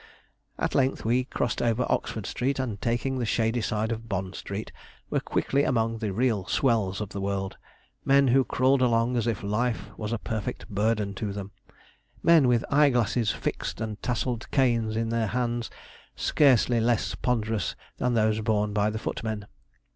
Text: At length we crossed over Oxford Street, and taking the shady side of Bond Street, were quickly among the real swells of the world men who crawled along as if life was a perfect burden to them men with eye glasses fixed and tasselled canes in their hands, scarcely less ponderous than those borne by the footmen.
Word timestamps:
At 0.57 0.73
length 0.73 1.05
we 1.05 1.25
crossed 1.25 1.61
over 1.61 1.85
Oxford 1.87 2.25
Street, 2.25 2.57
and 2.57 2.81
taking 2.81 3.19
the 3.19 3.23
shady 3.27 3.61
side 3.61 3.91
of 3.91 4.09
Bond 4.09 4.33
Street, 4.33 4.71
were 5.11 5.19
quickly 5.19 5.63
among 5.63 5.99
the 5.99 6.11
real 6.11 6.47
swells 6.47 7.01
of 7.01 7.09
the 7.09 7.21
world 7.21 7.57
men 8.03 8.29
who 8.29 8.43
crawled 8.43 8.81
along 8.81 9.15
as 9.15 9.27
if 9.27 9.43
life 9.43 9.95
was 9.97 10.11
a 10.11 10.17
perfect 10.17 10.67
burden 10.67 11.13
to 11.13 11.31
them 11.31 11.51
men 12.23 12.47
with 12.47 12.65
eye 12.71 12.89
glasses 12.89 13.29
fixed 13.29 13.79
and 13.79 14.01
tasselled 14.01 14.49
canes 14.49 14.95
in 14.95 15.09
their 15.09 15.27
hands, 15.27 15.69
scarcely 16.15 16.79
less 16.81 17.13
ponderous 17.13 17.75
than 17.97 18.15
those 18.15 18.41
borne 18.41 18.73
by 18.73 18.89
the 18.89 18.97
footmen. 18.97 19.45